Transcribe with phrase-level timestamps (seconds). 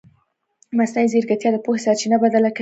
[0.77, 2.59] مصنوعي ځیرکتیا د پوهې سرچینه بدله کوي.